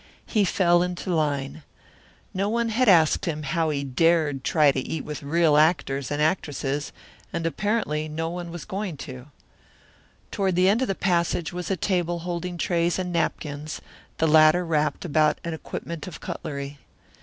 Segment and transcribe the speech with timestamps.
[0.25, 1.61] He fell into line.
[2.33, 6.19] No one had asked him how he dared try to eat with real actors and
[6.19, 6.91] actresses
[7.31, 9.27] and apparently no one was going to.
[10.31, 13.79] Toward the end of the passage was a table holding trays and napkins
[14.17, 16.79] the latter wrapped about an equipment of cutlery.